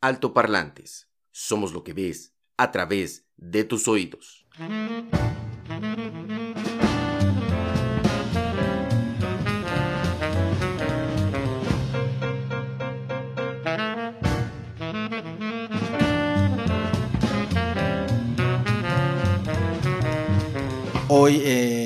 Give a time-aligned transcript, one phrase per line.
[0.00, 1.08] Altoparlantes.
[1.32, 4.46] Somos lo que ves a través de tus oídos.
[21.10, 21.77] Hoy, eh,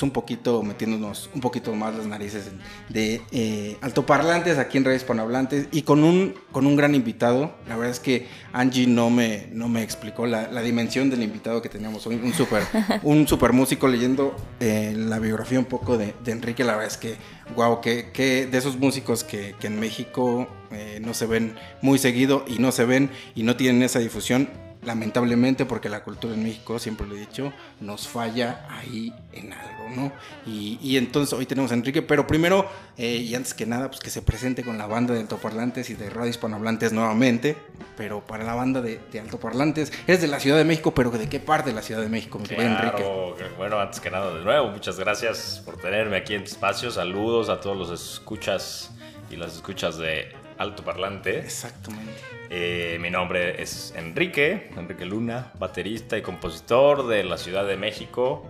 [0.00, 2.50] pues un poquito metiéndonos un poquito más las narices
[2.88, 7.54] de eh, altoparlantes aquí en Redes Hispanohablantes y con un, con un gran invitado.
[7.68, 11.60] La verdad es que Angie no me, no me explicó la, la dimensión del invitado
[11.60, 12.16] que teníamos hoy.
[12.16, 12.62] Un super,
[13.02, 16.64] un super músico leyendo eh, la biografía un poco de, de, Enrique.
[16.64, 17.16] La verdad es que,
[17.54, 21.98] wow, que, que de esos músicos que, que en México eh, no se ven muy
[21.98, 24.48] seguido y no se ven y no tienen esa difusión
[24.82, 29.88] lamentablemente, porque la cultura en México, siempre lo he dicho, nos falla ahí en algo,
[29.94, 30.12] ¿no?
[30.46, 34.00] Y, y entonces hoy tenemos a Enrique, pero primero eh, y antes que nada, pues
[34.00, 37.56] que se presente con la banda de altoparlantes y de radio hispanohablantes nuevamente,
[37.96, 41.28] pero para la banda de, de altoparlantes, es de la Ciudad de México, pero ¿de
[41.28, 43.50] qué parte de la Ciudad de México, mi claro, Enrique?
[43.56, 47.48] Bueno, antes que nada, de nuevo, muchas gracias por tenerme aquí en tu espacio, saludos
[47.48, 48.90] a todos los escuchas
[49.30, 51.38] y las escuchas de Alto Parlante.
[51.38, 52.12] Exactamente.
[52.50, 58.46] Eh, mi nombre es Enrique, Enrique Luna, baterista y compositor de la Ciudad de México.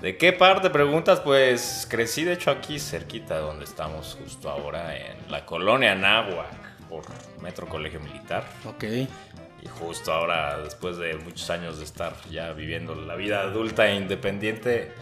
[0.00, 1.18] ¿De qué parte preguntas?
[1.18, 6.86] Pues crecí de hecho aquí cerquita de donde estamos justo ahora, en la colonia Náhuac,
[6.88, 7.02] por
[7.42, 8.44] Metro Colegio Militar.
[8.64, 8.84] Ok.
[9.62, 13.96] Y justo ahora, después de muchos años de estar ya viviendo la vida adulta e
[13.96, 14.92] independiente,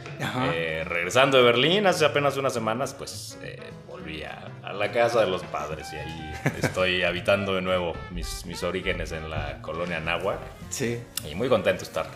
[0.55, 5.21] eh, regresando de Berlín hace apenas unas semanas, pues eh, volví a, a, la casa
[5.21, 10.01] de los padres y ahí estoy habitando de nuevo mis, mis orígenes en la colonia
[10.01, 10.39] Náhuac.
[10.71, 11.03] Sí.
[11.31, 12.07] Y muy contento de estar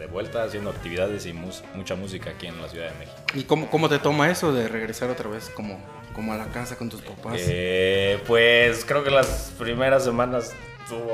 [0.00, 3.20] de vuelta haciendo actividades y mus mucha música aquí en la Ciudad de México.
[3.34, 5.78] ¿Y cómo, cómo te toma eso de regresar otra vez como,
[6.14, 7.34] como a la casa con tus papás?
[7.36, 10.54] Eh, pues creo que las primeras semanas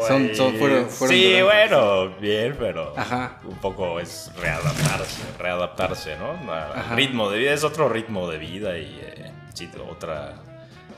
[0.06, 3.40] son, son, fueron, fueron sí, durante, bueno, bien, pero Ajá.
[3.44, 6.52] un poco es readaptarse, readaptarse, ¿no?
[6.52, 10.34] Al ritmo de vida, es otro ritmo de vida y eh, sí, otra,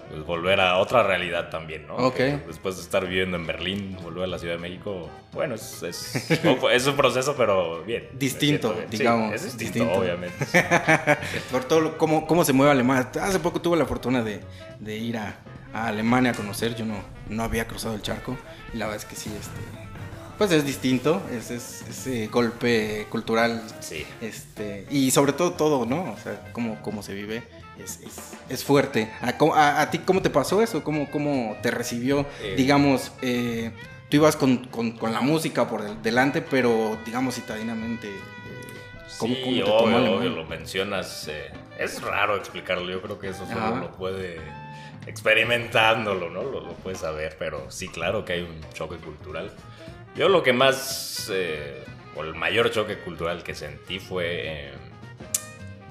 [0.08, 1.96] pues volver a otra realidad también, ¿no?
[1.96, 2.16] Ok.
[2.16, 5.82] Que después de estar viviendo en Berlín, volver a la Ciudad de México, bueno, es,
[5.82, 6.30] es,
[6.72, 8.08] es un proceso, pero bien.
[8.14, 8.90] Distinto, bien.
[8.90, 9.28] digamos.
[9.30, 10.00] Sí, es distinto, distinto.
[10.00, 10.46] obviamente.
[11.50, 13.10] Por todo cómo, cómo se mueve Alemania.
[13.20, 14.40] Hace poco tuve la fortuna de,
[14.80, 15.36] de ir a,
[15.72, 16.96] a Alemania a conocer, yo no,
[17.28, 18.36] no había cruzado el charco
[18.72, 19.60] y la verdad es que sí, este,
[20.38, 24.06] pues es distinto, es, es ese golpe cultural sí.
[24.20, 26.12] este, y sobre todo todo, ¿no?
[26.12, 27.42] O sea, cómo, cómo se vive.
[27.76, 29.10] Es, es, es fuerte.
[29.20, 30.82] ¿A, a, ¿A, ti cómo te pasó eso?
[30.82, 32.26] ¿Cómo, cómo te recibió?
[32.42, 33.70] Eh, digamos, eh,
[34.08, 38.08] tú ibas con, con, con, la música por el, delante, pero digamos citadinamente.
[38.08, 38.20] Eh,
[39.18, 39.62] ¿cómo, sí, cómo te
[39.96, 41.28] obvio, obvio, lo mencionas.
[41.28, 43.80] Eh, es raro explicarlo, yo creo que eso solo Ajá.
[43.80, 44.40] lo puede
[45.08, 46.42] experimentándolo, ¿no?
[46.42, 49.50] Lo, lo, puedes saber, pero sí, claro que hay un choque cultural.
[50.14, 54.70] Yo lo que más, eh, o el mayor choque cultural que sentí fue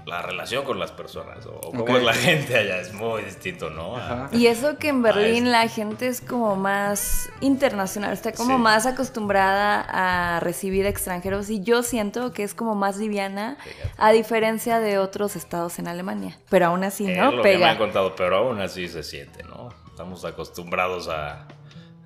[0.07, 1.97] la relación con las personas, o, o cómo okay.
[1.97, 3.97] es la gente allá, es muy distinto, ¿no?
[3.97, 8.61] A, y eso que en Berlín la gente es como más internacional, está como sí.
[8.61, 13.91] más acostumbrada a recibir extranjeros y yo siento que es como más liviana, Fíjate.
[13.97, 16.39] a diferencia de otros estados en Alemania.
[16.49, 17.29] Pero aún así, ¿no?
[17.29, 17.57] Es lo Pega.
[17.57, 19.69] que me han contado, pero aún así se siente, ¿no?
[19.89, 21.47] Estamos acostumbrados a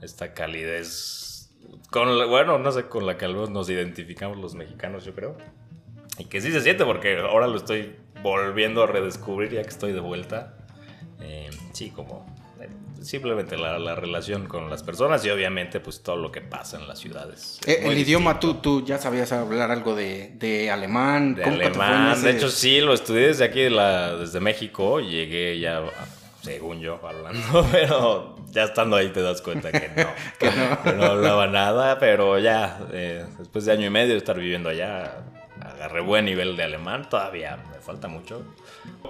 [0.02, 1.52] esta calidez,
[1.92, 5.38] con la, bueno, no sé, con la que nos identificamos los mexicanos, yo creo.
[6.22, 9.92] Y que sí se siente porque ahora lo estoy volviendo a redescubrir ya que estoy
[9.92, 10.54] de vuelta.
[11.20, 12.28] Eh, sí, como
[12.62, 12.70] eh,
[13.02, 16.88] simplemente la, la, relación con las personas y obviamente pues todo lo que pasa en
[16.88, 17.60] las ciudades.
[17.66, 21.34] Eh, el idioma, ¿tú, tú ya sabías hablar algo de, de alemán.
[21.34, 25.82] De alemán, de hecho sí, lo estudié desde aquí, la, desde México, llegué ya,
[26.44, 30.08] según yo, hablando, pero ya estando ahí te das cuenta que no,
[30.40, 30.98] que no.
[30.98, 35.24] no hablaba nada, pero ya eh, después de año y medio de estar viviendo allá
[35.82, 38.46] agarré buen nivel de alemán, todavía me falta mucho.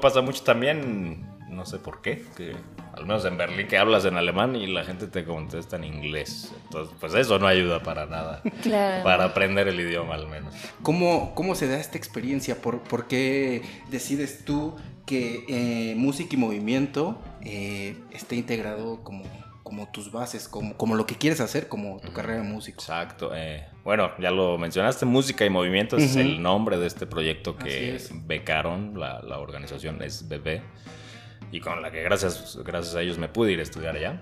[0.02, 2.56] Pasa mucho también, no sé por qué, que
[2.94, 6.54] al menos en Berlín que hablas en alemán y la gente te contesta en inglés.
[6.64, 8.41] Entonces, pues eso no ayuda para nada.
[8.62, 9.03] Claro.
[9.03, 10.53] Para aprender el idioma al menos.
[10.84, 12.62] ¿Cómo, cómo se da esta experiencia?
[12.62, 14.76] ¿Por, por qué decides tú
[15.06, 19.23] que eh, música y movimiento eh, esté integrado como
[19.63, 22.81] como tus bases, como, como lo que quieres hacer, como tu carrera de músico.
[22.81, 23.31] Exacto.
[23.34, 26.03] Eh, bueno, ya lo mencionaste, Música y Movimiento uh -huh.
[26.03, 30.61] es el nombre de este proyecto que becaron, la, la, organización es BB,
[31.52, 34.19] y con la que gracias, gracias a ellos me pude ir a estudiar allá.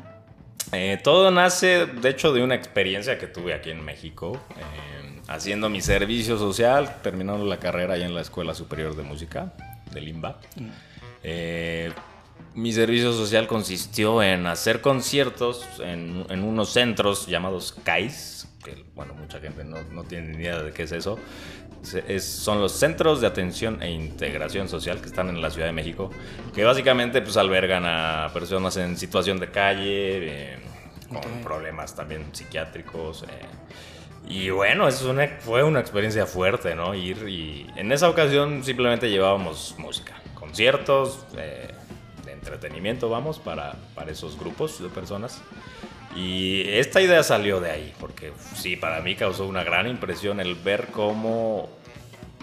[0.72, 5.70] Eh, todo nace, de hecho, de una experiencia que tuve aquí en México, eh, haciendo
[5.70, 9.54] mi servicio social, terminando la carrera allá en la Escuela Superior de Música,
[9.92, 10.40] de Limba.
[10.58, 10.62] Uh
[11.24, 11.94] -huh
[12.56, 19.14] mi servicio social consistió en hacer conciertos en, en unos centros llamados CAIS, que bueno,
[19.14, 21.18] mucha gente no, no tiene ni idea de qué es eso.
[22.08, 25.72] Es, son los Centros de Atención e Integración Social que están en la Ciudad de
[25.74, 26.10] México,
[26.54, 30.58] que básicamente pues albergan a personas en situación de calle, eh,
[31.08, 33.24] con problemas también psiquiátricos.
[33.24, 36.94] Eh, y bueno, eso fue una experiencia fuerte, ¿no?
[36.94, 41.70] Ir y en esa ocasión simplemente llevábamos música, conciertos, eh,
[42.40, 45.42] entretenimiento, vamos, para, para esos grupos de personas.
[46.16, 50.56] Y esta idea salió de ahí, porque sí, para mí causó una gran impresión el
[50.56, 51.70] ver cómo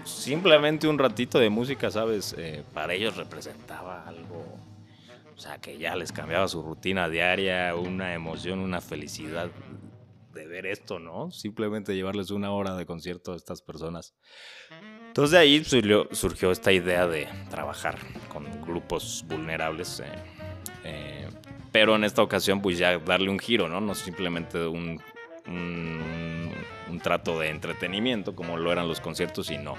[0.05, 2.33] simplemente un ratito de música, ¿sabes?
[2.37, 4.45] Eh, para ellos representaba algo,
[5.35, 9.51] o sea, que ya les cambiaba su rutina diaria, una emoción, una felicidad
[10.33, 11.31] de ver esto, ¿no?
[11.31, 14.15] Simplemente llevarles una hora de concierto a estas personas.
[15.17, 17.97] Entonces de ahí surgió, esta idea de trabajar
[18.31, 19.99] con grupos vulnerables.
[20.01, 20.05] Eh,
[20.83, 21.27] eh,
[21.71, 23.81] pero en esta ocasión pues ya darle un giro, ¿no?
[23.81, 25.01] No simplemente un,
[25.47, 29.73] un, trato de entretenimiento como lo eran los conciertos, sino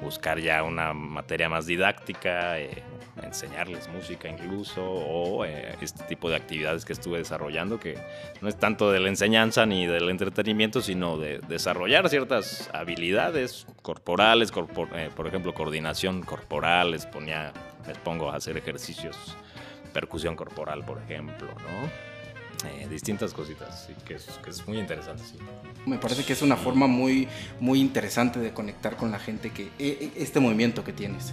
[0.00, 2.82] buscar ya una materia más didáctica, eh,
[3.22, 7.98] enseñarles música incluso, o eh, este tipo de actividades que estuve desarrollando, que
[8.40, 14.52] no es tanto de la enseñanza ni del entretenimiento, sino de desarrollar ciertas habilidades corporales,
[14.94, 17.52] eh, por ejemplo, coordinación corporal, les, ponía,
[17.86, 19.16] les pongo a hacer ejercicios,
[19.92, 22.18] percusión corporal, por ejemplo, ¿no?
[22.66, 25.22] Eh, distintas cositas, que, es, muy interesante.
[25.86, 27.28] Me parece que es una forma muy,
[27.60, 31.32] muy interesante de conectar con la gente, que e, e, este movimiento que tienes.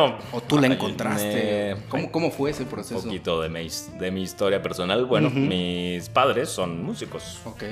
[0.00, 0.18] Bueno.
[0.32, 1.76] ¿O tú la encontraste?
[2.10, 2.96] ¿Cómo, fue ese proceso?
[2.96, 3.68] Un poquito de mi,
[3.98, 5.04] de mi historia personal.
[5.04, 7.40] Bueno, mis padres son músicos.
[7.44, 7.64] Ok.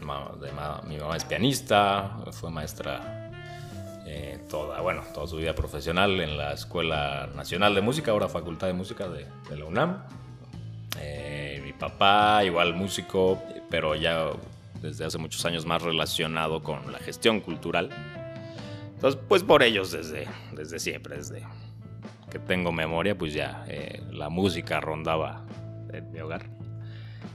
[0.00, 3.28] mi mamá es pianista, fue maestra
[4.10, 8.66] eh, toda, bueno, toda su vida profesional en la Escuela Nacional de Música, ahora Facultad
[8.66, 10.02] de Música de, la UNAM.
[10.98, 14.30] Eh, mi papá, igual músico, pero ya
[14.80, 17.90] desde hace muchos años más relacionado con la gestión cultural.
[18.98, 21.44] Entonces, pues por ellos desde, desde siempre, desde
[22.32, 25.46] que tengo memoria, pues ya eh, la música rondaba
[25.92, 26.50] en mi hogar.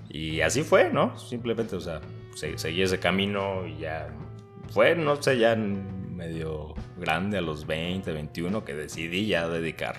[0.09, 1.17] Y así fue, ¿no?
[1.17, 2.01] Simplemente, o sea,
[2.35, 4.09] seguí ese camino y ya
[4.71, 9.95] fue, no sé, ya medio grande a los 20, 21 que decidí ya dedicar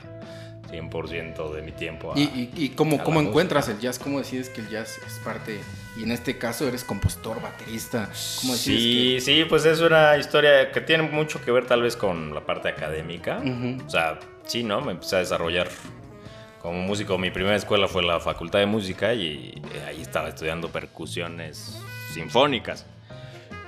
[0.81, 2.13] 100% de mi tiempo.
[2.13, 3.99] A, ¿Y, y, cómo, cómo encuentras el jazz?
[3.99, 5.61] ¿Cómo decides que el jazz es parte,
[5.97, 8.11] y en este caso eres compositor, baterista?
[8.41, 12.35] ¿Cómo sí, sí, pues es una historia que tiene mucho que ver tal vez con
[12.35, 13.43] la parte académica.
[13.87, 14.81] O sea, sí, ¿no?
[14.81, 15.69] Me empecé a desarrollar
[16.65, 17.19] como músico.
[17.19, 21.79] Mi primera escuela fue la Facultad de Música y eh, ahí estaba estudiando percusiones
[22.13, 22.87] sinfónicas.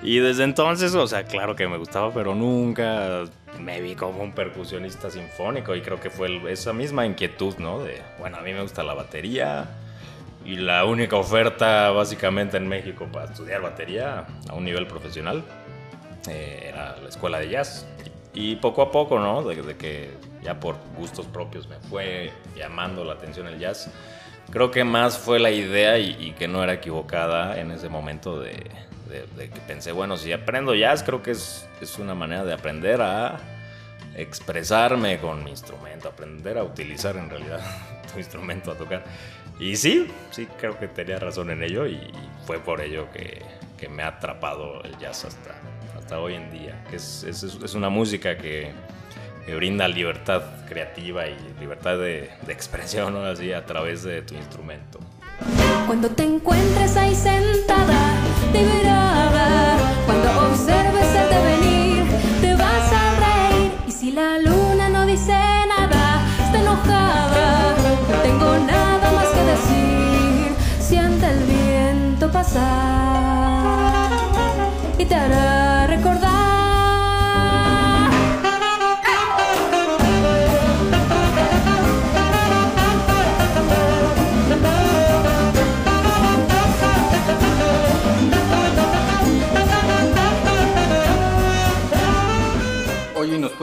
[0.02, 3.24] Y desde entonces, o sea, claro que me gustaba, pero nunca
[3.60, 7.82] me vi como un percusionista sinfónico y creo que fue esa misma inquietud, ¿no?
[7.82, 9.68] De, bueno, a mí me gusta la batería
[10.44, 15.42] y la única oferta básicamente en México para estudiar batería a un nivel profesional
[16.28, 17.86] eh, era la escuela de jazz.
[18.34, 19.42] Y, poco a poco, ¿no?
[19.42, 20.10] Desde que
[20.42, 23.90] ya por gustos propios me fue llamando la atención el jazz,
[24.50, 28.70] creo que más fue la idea y que no era equivocada en ese momento de
[29.08, 33.00] de, que pensé, bueno, si aprendo jazz, creo que es, es una manera de aprender
[33.00, 33.38] a
[34.16, 37.60] expresarme con mi instrumento, aprender a utilizar en realidad
[38.12, 39.04] tu instrumento a tocar.
[39.58, 42.00] Y sí, sí, creo que tenía razón en ello y
[42.46, 43.42] fue por ello que,
[43.78, 45.54] que me ha atrapado el jazz hasta,
[45.96, 46.84] hasta hoy en día.
[46.90, 48.72] Que es, es, es una música que,
[49.46, 53.24] que, brinda libertad creativa y libertad de, de expresión ¿no?
[53.24, 54.98] así a través de tu instrumento.
[55.86, 58.15] Cuando te encuentres ahí sentada,
[58.52, 59.35] te verá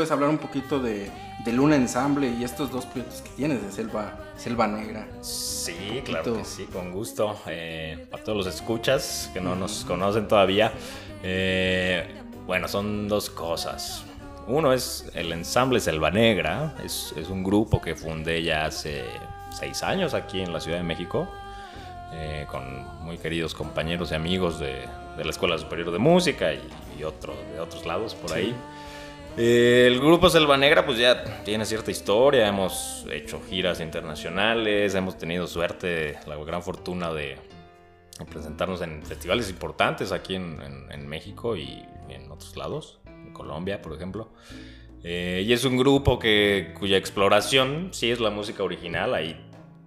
[0.03, 1.09] puedes hablar un poquito de,
[1.45, 5.07] Luna Ensamble y estos dos proyectos que tienes de Selva, Selva Negra?
[5.21, 7.37] Sí, claro que sí, con gusto.
[7.47, 10.73] Eh, para todos los escuchas que no nos conocen todavía,
[11.23, 12.05] eh,
[12.45, 14.03] bueno, son dos cosas.
[14.45, 19.05] Uno es el ensamble Selva Negra, es, es un grupo que fundé ya hace
[19.57, 21.29] seis años aquí en la Ciudad de México,
[22.11, 26.59] eh, con muy queridos compañeros y amigos de, de la Escuela Superior de Música y,
[26.99, 28.53] y otro, de otros lados por ahí.
[29.35, 35.17] Eh, el grupo Selva Negra pues ya tiene cierta historia, hemos hecho giras internacionales, hemos
[35.17, 37.37] tenido suerte, la gran fortuna de
[38.29, 43.81] presentarnos en festivales importantes aquí en, en- en México y en otros lados, en Colombia
[43.81, 44.29] por ejemplo.
[45.03, 49.35] Eh, y es un grupo que, cuya exploración sí es la música original, ahí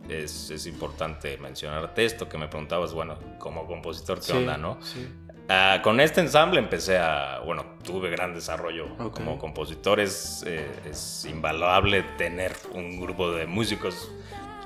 [0.09, 4.79] es, es importante mencionarte esto que me preguntabas, bueno, como compositor, ¿qué Sí, onda, no?
[4.83, 5.07] sí.
[5.49, 10.01] Ah, con este ensamble empecé a, bueno, tuve gran desarrollo como compositor.
[10.01, 14.11] Es, eh, es invaluable tener un grupo de músicos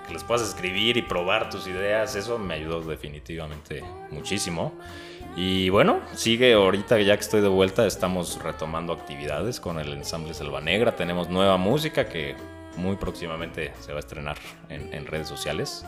[0.07, 2.17] que les puedas escribir y probar tus ideas.
[2.17, 4.73] Eso me ayudó definitivamente muchísimo.
[5.37, 10.33] Y bueno, sigue ahorita ya que estoy de vuelta, estamos retomando actividades con el ensamble
[10.33, 10.97] Selva Negra.
[10.97, 12.35] Tenemos nueva música que
[12.77, 14.39] muy próximamente se va a estrenar
[14.71, 15.85] en, en redes sociales.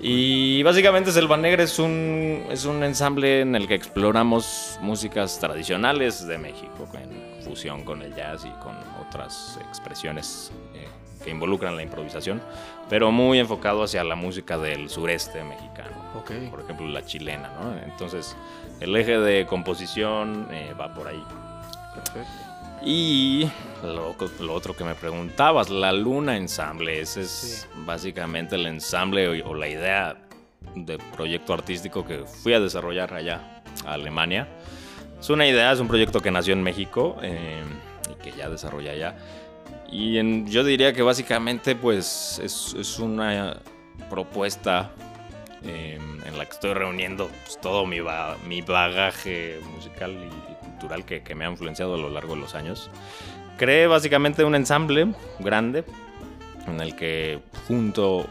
[0.00, 6.26] Y básicamente Selva Negra es un, es un ensamble en el que exploramos músicas tradicionales
[6.26, 10.86] de México, en fusión con el jazz y con otras expresiones eh,
[11.24, 12.40] que involucran la improvisación,
[12.88, 15.96] pero muy enfocado hacia la música del sureste mexicano.
[16.16, 16.32] Ok.
[16.50, 17.76] Por ejemplo, la chilena, ¿no?
[17.84, 18.36] Entonces,
[18.80, 21.22] el eje de composición eh, va por ahí.
[21.94, 22.49] Perfecto.
[22.82, 23.48] Y
[23.82, 27.66] lo, lo otro que me preguntabas, la Luna Ensamble, ese es Sí.
[27.84, 30.16] básicamente el ensamble o, o la idea
[30.74, 34.48] de proyecto artístico que fui a desarrollar allá, a Alemania.
[35.18, 37.62] Es una idea, es un proyecto que nació en México eh,
[38.10, 39.16] y que ya desarrolla allá.
[39.92, 43.58] Y en- yo diría que básicamente pues es, es una
[44.08, 44.90] propuesta
[45.62, 51.04] eh, en la que estoy reuniendo pues, todo mi, ba- mi bagaje musical y cultural
[51.04, 52.90] que, que me ha influenciado a lo largo de los años.
[53.58, 55.84] Creé básicamente un ensamble grande
[56.66, 58.26] en el que junto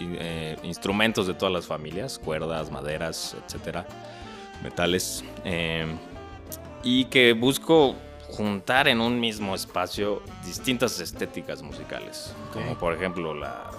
[0.00, 3.86] eh, instrumentos de todas las familias, cuerdas, maderas, etcétera,
[4.62, 5.86] metales, eh,
[6.82, 7.94] y que busco
[8.30, 13.70] juntar en un mismo espacio distintas estéticas musicales, como por ejemplo la,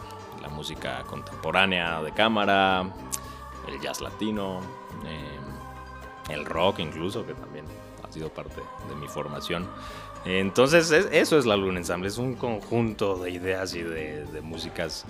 [0.41, 2.89] la música contemporánea de cámara,
[3.67, 4.61] el jazz latino,
[5.05, 7.65] eh, el rock incluso, que también
[8.09, 9.67] ha sido parte de mi formación.
[10.25, 14.41] Entonces, es- eso es la Luna Ensemble, es un conjunto de ideas y de, de
[14.41, 15.05] músicas,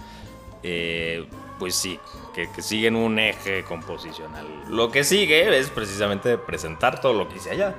[0.64, 1.28] eh,
[1.60, 2.00] pues sí,
[2.36, 4.46] que, que siguen un eje composicional.
[4.70, 7.70] Lo que sigue es precisamente presentar todo lo que hice allá.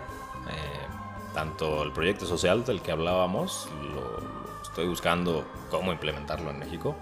[0.49, 6.59] Eh, tanto el proyecto social del que hablábamos, lo, lo estoy buscando cómo implementarlo en
[6.59, 6.97] México.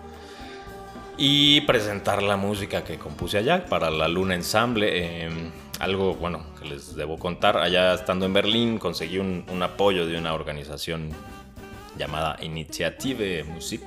[1.19, 4.89] Y presentar la música que compuse allá para la Luna Ensemble.
[4.93, 5.31] eh,
[5.79, 7.57] algo, bueno, que les debo contar.
[7.59, 11.11] Allá estando en Berlín conseguí un, un apoyo de una organización
[11.99, 13.83] llamada Initiative Musik.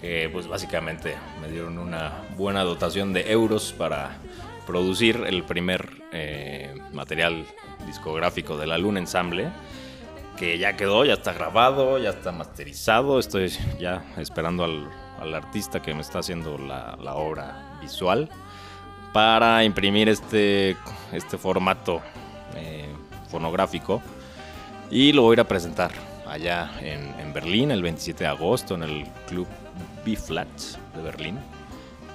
[0.00, 4.18] Que pues básicamente me dieron una buena dotación de euros para
[4.66, 7.44] producir el primer eh, material
[7.86, 9.50] discográfico de la Luna Ensemble
[10.36, 13.20] que ya quedó, ya está grabado, ya está masterizado.
[13.20, 14.88] Estoy ya esperando al,
[15.22, 18.28] al artista que me está haciendo la, la obra visual
[19.12, 20.76] para imprimir este,
[21.12, 22.00] este formato
[22.56, 22.88] eh,
[23.30, 24.02] fonográfico
[24.90, 25.92] y lo voy a ir a presentar
[26.26, 29.46] allá en, en Berlín el 27 de agosto en el Club
[30.04, 30.48] B-Flat
[30.96, 31.38] de Berlín.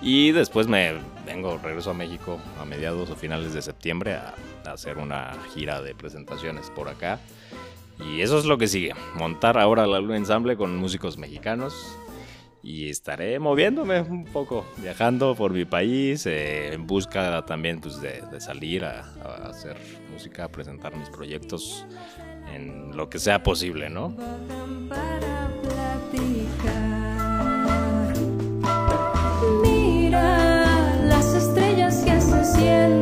[0.01, 0.95] Y después me
[1.25, 4.35] vengo, regreso a México a mediados o finales de septiembre a,
[4.65, 7.19] a hacer una gira de presentaciones por acá.
[7.99, 8.93] Y eso es lo que sigue.
[9.15, 11.73] Montar ahora la Luna Ensemble con músicos mexicanos.
[12.63, 18.21] Y estaré moviéndome un poco, viajando por mi país, eh, en busca también pues, de,
[18.39, 19.01] salir a,
[19.47, 19.77] hacer
[20.11, 21.85] música, a presentar mis proyectos
[22.53, 24.15] en lo que sea posible, ¿no?
[29.61, 32.96] Mira las estrellas que se encienden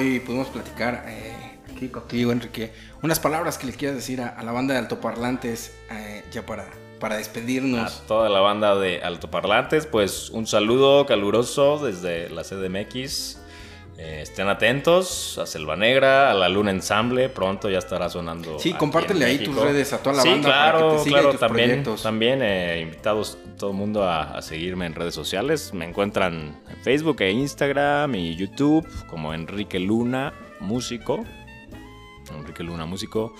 [0.00, 2.72] hoy pudimos platicar eh, aquí contigo, Enrique.
[3.02, 6.66] Unas palabras que le quieras decir a, a la banda de altoparlantes eh, ya para,
[6.98, 8.02] para A despedirnos.
[8.06, 13.38] toda la banda de altoparlantes, pues un saludo caluroso desde la CDMX.
[13.98, 18.58] Eh, estén atentos a Selva Negra, a la Luna Ensamble, pronto ya estará sonando.
[18.58, 21.10] Sí, compártele ahí tus redes a toda la sí, banda claro, para que te siga
[21.10, 22.02] y claro, tus también, proyectos.
[22.02, 25.74] también eh, invitados todo el mundo a, a seguirme en redes sociales.
[25.74, 31.24] Me encuentran en Facebook e Instagram y YouTube como Enrique Luna Músico.
[32.34, 33.34] Enrique Luna Músico.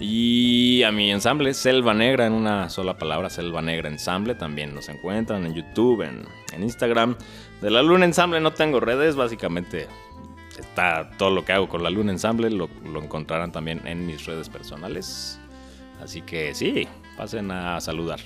[0.00, 4.88] Y a mi ensamble, Selva Negra, en una sola palabra, Selva Negra Ensamble, también nos
[4.88, 6.26] encuentran en YouTube, en,
[6.62, 7.16] Instagram.
[7.60, 9.86] De la Luna Ensamble no tengo redes, básicamente
[10.58, 12.68] está todo lo que hago con la Luna Ensamble, lo
[13.02, 15.38] encontrarán también en mis redes personales.
[16.02, 18.20] Así que sí, pasen a saludar.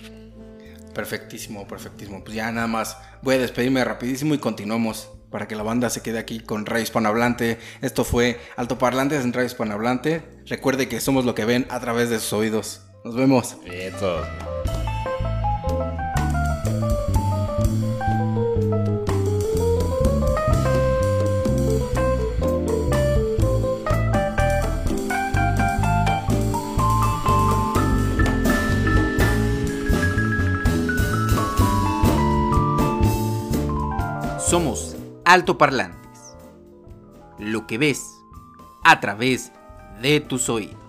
[0.95, 2.23] Perfectísimo, perfectísimo.
[2.23, 6.01] Pues ya nada más voy a despedirme rapidísimo y continuamos para que la banda se
[6.01, 7.59] quede aquí con Radio Hispanohablante.
[7.83, 10.23] Esto fue Altoparlantes en Radio Hispanohablante.
[10.47, 12.83] Recuerde que somos lo que ven a través de sus oídos.
[13.05, 13.57] Nos vemos.
[34.39, 34.94] Somos
[35.25, 36.37] altoparlantes.
[37.39, 38.25] Lo que ves
[38.85, 39.53] a través
[40.01, 40.84] de tus oídos.